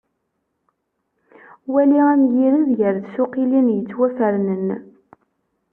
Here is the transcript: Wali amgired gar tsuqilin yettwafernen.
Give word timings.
Wali 1.73 1.97
amgired 2.11 2.67
gar 2.77 2.95
tsuqilin 3.03 3.67
yettwafernen. 3.75 4.67